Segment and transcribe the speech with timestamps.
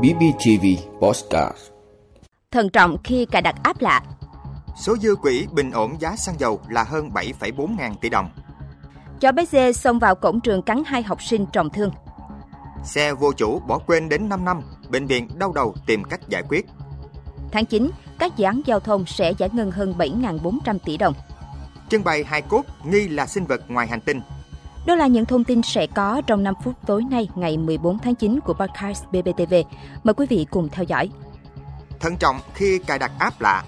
[0.00, 0.66] BBTV
[1.00, 1.56] Postcard
[2.50, 4.02] Thận trọng khi cài đặt app lạ.
[4.76, 8.30] Số dư quỹ bình ổn giá xăng dầu là hơn 7,4 ngàn tỷ đồng.
[9.20, 11.90] Chó bé dê xông vào cổng trường cắn hai học sinh trọng thương.
[12.84, 16.42] Xe vô chủ bỏ quên đến 5 năm, bệnh viện đau đầu tìm cách giải
[16.48, 16.66] quyết.
[17.52, 21.14] Tháng 9, các dự án giao thông sẽ giải ngân hơn 7.400 tỷ đồng.
[21.88, 24.20] Trưng bày hài cốt nghi là sinh vật ngoài hành tinh.
[24.86, 28.14] Đó là những thông tin sẽ có trong 5 phút tối nay, ngày 14 tháng
[28.14, 29.54] 9 của podcast BBTV.
[30.04, 31.10] Mời quý vị cùng theo dõi.
[32.00, 33.64] Thận trọng khi cài đặt app lạ.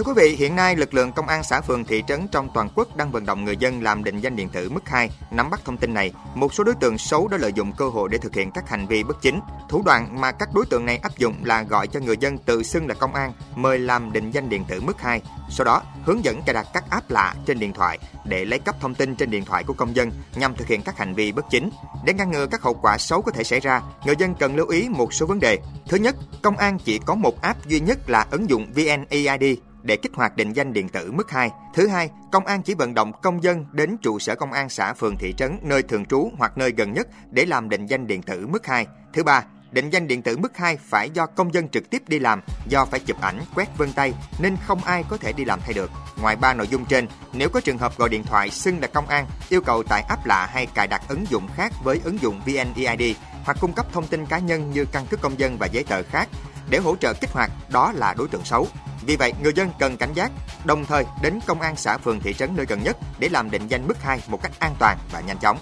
[0.00, 2.68] Thưa quý vị, hiện nay lực lượng công an xã phường thị trấn trong toàn
[2.74, 5.10] quốc đang vận động người dân làm định danh điện tử mức 2.
[5.30, 8.08] Nắm bắt thông tin này, một số đối tượng xấu đã lợi dụng cơ hội
[8.08, 9.40] để thực hiện các hành vi bất chính.
[9.68, 12.62] Thủ đoạn mà các đối tượng này áp dụng là gọi cho người dân tự
[12.62, 15.22] xưng là công an, mời làm định danh điện tử mức 2.
[15.50, 18.80] Sau đó, hướng dẫn cài đặt các app lạ trên điện thoại để lấy cắp
[18.80, 21.44] thông tin trên điện thoại của công dân nhằm thực hiện các hành vi bất
[21.50, 21.70] chính.
[22.04, 24.68] Để ngăn ngừa các hậu quả xấu có thể xảy ra, người dân cần lưu
[24.68, 25.58] ý một số vấn đề.
[25.88, 29.96] Thứ nhất, công an chỉ có một app duy nhất là ứng dụng VNeID để
[29.96, 31.50] kích hoạt định danh điện tử mức 2.
[31.74, 34.92] Thứ hai, công an chỉ vận động công dân đến trụ sở công an xã
[34.92, 38.22] phường thị trấn nơi thường trú hoặc nơi gần nhất để làm định danh điện
[38.22, 38.86] tử mức 2.
[39.12, 42.18] Thứ ba, định danh điện tử mức 2 phải do công dân trực tiếp đi
[42.18, 45.60] làm do phải chụp ảnh, quét vân tay nên không ai có thể đi làm
[45.60, 45.90] thay được.
[46.20, 49.06] Ngoài ba nội dung trên, nếu có trường hợp gọi điện thoại xưng là công
[49.06, 52.40] an, yêu cầu tải app lạ hay cài đặt ứng dụng khác với ứng dụng
[52.46, 55.84] VNeID hoặc cung cấp thông tin cá nhân như căn cước công dân và giấy
[55.84, 56.28] tờ khác
[56.70, 58.66] để hỗ trợ kích hoạt đó là đối tượng xấu.
[59.06, 60.32] Vì vậy, người dân cần cảnh giác,
[60.64, 63.62] đồng thời đến công an xã phường thị trấn nơi gần nhất để làm định
[63.68, 65.58] danh mức 2 một cách an toàn và nhanh chóng.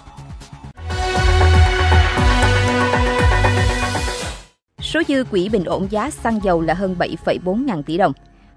[4.81, 8.13] Số dư quỹ bình ổn giá xăng dầu là hơn 7,4 ngàn tỷ đồng.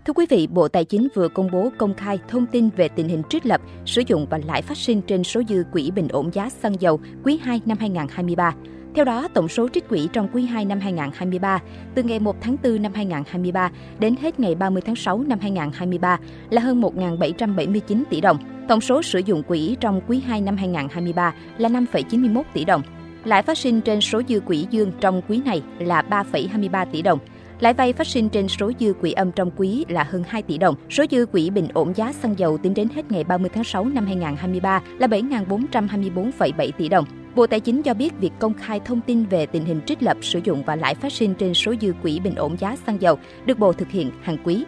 [0.07, 3.09] Thưa quý vị, Bộ Tài chính vừa công bố công khai thông tin về tình
[3.09, 6.35] hình trích lập, sử dụng và lãi phát sinh trên số dư quỹ bình ổn
[6.35, 8.55] giá xăng dầu quý 2 năm 2023.
[8.95, 11.59] Theo đó, tổng số trích quỹ trong quý 2 năm 2023
[11.95, 16.19] từ ngày 1 tháng 4 năm 2023 đến hết ngày 30 tháng 6 năm 2023
[16.51, 18.39] là hơn 1.779 tỷ đồng.
[18.69, 22.83] Tổng số sử dụng quỹ trong quý 2 năm 2023 là 5,91 tỷ đồng.
[23.25, 27.19] Lãi phát sinh trên số dư quỹ dương trong quý này là 3,23 tỷ đồng.
[27.63, 30.59] Lãi vay phát sinh trên số dư quỹ âm trong quý là hơn 2 tỷ
[30.59, 30.75] đồng.
[30.91, 33.85] Số dư quỹ bình ổn giá xăng dầu tính đến hết ngày 30 tháng 6
[33.85, 37.05] năm 2023 là 7.424,7 tỷ đồng.
[37.35, 40.17] Bộ Tài chính cho biết việc công khai thông tin về tình hình trích lập,
[40.23, 43.19] sử dụng và lãi phát sinh trên số dư quỹ bình ổn giá xăng dầu
[43.47, 44.65] được Bộ thực hiện hàng quý.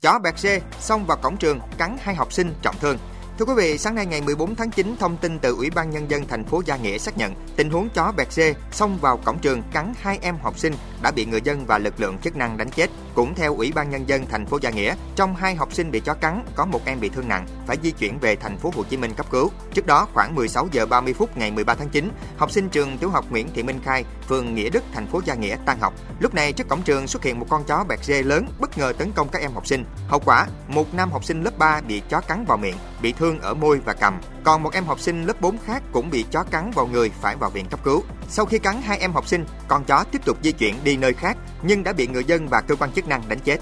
[0.00, 2.96] Chó bẹt dê xông vào cổng trường cắn hai học sinh trọng thương.
[3.38, 6.10] Thưa quý vị, sáng nay ngày 14 tháng 9, thông tin từ Ủy ban Nhân
[6.10, 9.38] dân thành phố Gia Nghĩa xác nhận tình huống chó bẹt dê xông vào cổng
[9.38, 12.56] trường cắn hai em học sinh đã bị người dân và lực lượng chức năng
[12.56, 12.90] đánh chết.
[13.16, 16.00] Cũng theo Ủy ban Nhân dân thành phố Gia Nghĩa, trong hai học sinh bị
[16.00, 18.82] chó cắn, có một em bị thương nặng, phải di chuyển về thành phố Hồ
[18.82, 19.50] Chí Minh cấp cứu.
[19.74, 23.10] Trước đó, khoảng 16 giờ 30 phút ngày 13 tháng 9, học sinh trường tiểu
[23.10, 25.94] học Nguyễn Thị Minh Khai, phường Nghĩa Đức, thành phố Gia Nghĩa tan học.
[26.20, 28.92] Lúc này trước cổng trường xuất hiện một con chó bẹt dê lớn bất ngờ
[28.98, 29.84] tấn công các em học sinh.
[30.08, 33.40] Hậu quả, một nam học sinh lớp 3 bị chó cắn vào miệng, bị thương
[33.40, 34.20] ở môi và cằm.
[34.46, 37.36] Còn một em học sinh lớp 4 khác cũng bị chó cắn vào người phải
[37.36, 38.02] vào viện cấp cứu.
[38.28, 41.12] Sau khi cắn hai em học sinh, con chó tiếp tục di chuyển đi nơi
[41.12, 43.58] khác nhưng đã bị người dân và cơ quan chức năng đánh chết.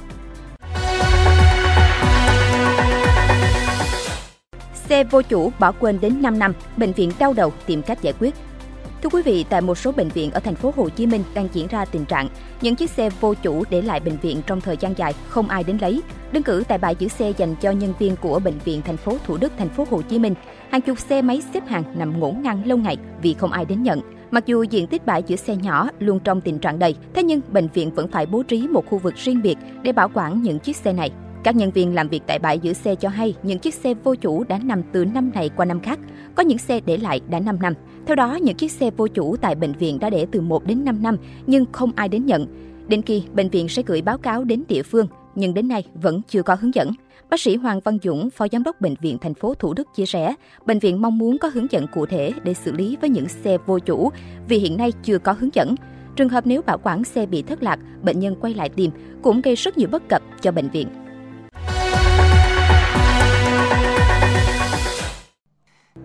[4.74, 8.14] Xe vô chủ bỏ quên đến 5 năm, bệnh viện đau đầu tìm cách giải
[8.20, 8.34] quyết.
[9.04, 11.48] Thưa quý vị, tại một số bệnh viện ở thành phố Hồ Chí Minh đang
[11.52, 12.28] diễn ra tình trạng
[12.60, 15.64] những chiếc xe vô chủ để lại bệnh viện trong thời gian dài không ai
[15.64, 16.02] đến lấy.
[16.32, 19.16] Đơn cử tại bãi giữ xe dành cho nhân viên của bệnh viện thành phố
[19.26, 20.34] Thủ Đức thành phố Hồ Chí Minh,
[20.70, 23.82] hàng chục xe máy xếp hàng nằm ngổn ngang lâu ngày vì không ai đến
[23.82, 24.00] nhận.
[24.30, 27.40] Mặc dù diện tích bãi giữ xe nhỏ luôn trong tình trạng đầy, thế nhưng
[27.48, 30.58] bệnh viện vẫn phải bố trí một khu vực riêng biệt để bảo quản những
[30.58, 31.10] chiếc xe này.
[31.44, 34.14] Các nhân viên làm việc tại bãi giữ xe cho hay những chiếc xe vô
[34.14, 35.98] chủ đã nằm từ năm này qua năm khác,
[36.34, 37.74] có những xe để lại đã 5 năm.
[38.06, 40.84] Theo đó, những chiếc xe vô chủ tại bệnh viện đã để từ 1 đến
[40.84, 41.16] 5 năm
[41.46, 42.46] nhưng không ai đến nhận.
[42.88, 46.20] Đến khi bệnh viện sẽ gửi báo cáo đến địa phương, nhưng đến nay vẫn
[46.28, 46.90] chưa có hướng dẫn.
[47.30, 50.06] Bác sĩ Hoàng Văn Dũng, Phó Giám đốc Bệnh viện thành phố Thủ Đức chia
[50.06, 50.34] sẻ,
[50.66, 53.58] bệnh viện mong muốn có hướng dẫn cụ thể để xử lý với những xe
[53.66, 54.10] vô chủ
[54.48, 55.74] vì hiện nay chưa có hướng dẫn.
[56.16, 58.90] Trường hợp nếu bảo quản xe bị thất lạc, bệnh nhân quay lại tìm
[59.22, 60.88] cũng gây rất nhiều bất cập cho bệnh viện.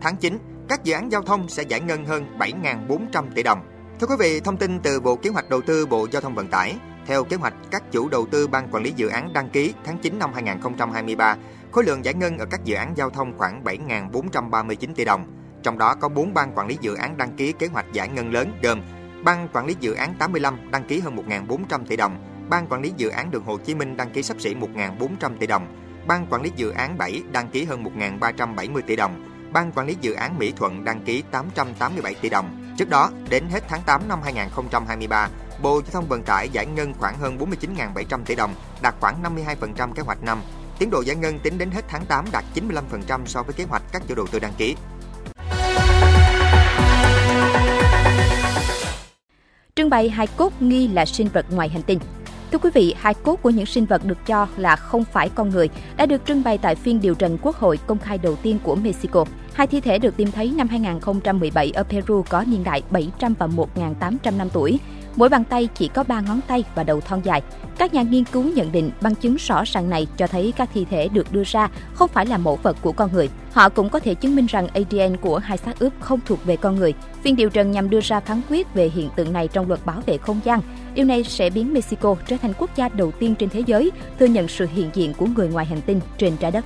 [0.02, 3.62] Tháng 9, các dự án giao thông sẽ giải ngân hơn 7.400 tỷ đồng.
[4.00, 6.48] Thưa quý vị, thông tin từ Bộ Kế hoạch Đầu tư Bộ Giao thông Vận
[6.48, 6.76] tải,
[7.06, 9.98] theo kế hoạch, các chủ đầu tư ban quản lý dự án đăng ký tháng
[9.98, 11.36] 9 năm 2023,
[11.72, 15.28] khối lượng giải ngân ở các dự án giao thông khoảng 7.439 tỷ đồng.
[15.64, 18.34] Trong đó có 4 ban quản lý dự án đăng ký kế hoạch giải ngân
[18.34, 18.82] lớn gồm
[19.24, 22.94] Ban quản lý dự án 85 đăng ký hơn 1.400 tỷ đồng, Ban quản lý
[22.98, 25.68] dự án đường Hồ Chí Minh đăng ký sắp xỉ 1.400 tỷ đồng,
[26.08, 27.84] Ban quản lý dự án 7 đăng ký hơn
[28.20, 32.74] 1.370 tỷ đồng, Ban Quản lý Dự án Mỹ Thuận đăng ký 887 tỷ đồng.
[32.78, 35.30] Trước đó, đến hết tháng 8 năm 2023,
[35.62, 39.94] Bộ Giao thông Vận tải giải ngân khoảng hơn 49.700 tỷ đồng, đạt khoảng 52%
[39.94, 40.42] kế hoạch năm.
[40.80, 43.84] Tiến độ giải ngân tính đến hết tháng 8 đạt 95% so với kế hoạch
[43.92, 44.76] các chủ đầu tư đăng ký.
[49.76, 52.00] Trưng bày hai cốt nghi là sinh vật ngoài hành tinh.
[52.52, 55.50] Thưa quý vị, hai cốt của những sinh vật được cho là không phải con
[55.50, 58.60] người đã được trưng bày tại phiên điều trần quốc hội công khai đầu tiên
[58.64, 59.26] của Mexico.
[59.60, 63.48] Hai thi thể được tìm thấy năm 2017 ở Peru có niên đại 700 và
[63.48, 64.80] 1.800 năm tuổi.
[65.16, 67.42] Mỗi bàn tay chỉ có 3 ngón tay và đầu thon dài.
[67.78, 70.86] Các nhà nghiên cứu nhận định bằng chứng rõ ràng này cho thấy các thi
[70.90, 73.30] thể được đưa ra không phải là mẫu vật của con người.
[73.52, 76.58] Họ cũng có thể chứng minh rằng ADN của hai xác ướp không thuộc về
[76.58, 76.94] con người.
[77.24, 80.02] Phiên điều trần nhằm đưa ra phán quyết về hiện tượng này trong luật bảo
[80.06, 80.62] vệ không gian.
[80.94, 84.26] Điều này sẽ biến Mexico trở thành quốc gia đầu tiên trên thế giới thừa
[84.26, 86.66] nhận sự hiện diện của người ngoài hành tinh trên trái đất.